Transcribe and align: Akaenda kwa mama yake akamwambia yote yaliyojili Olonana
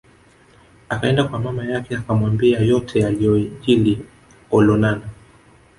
Akaenda 0.89 1.23
kwa 1.23 1.39
mama 1.39 1.65
yake 1.65 1.95
akamwambia 1.95 2.59
yote 2.59 2.99
yaliyojili 2.99 4.05
Olonana 4.51 5.09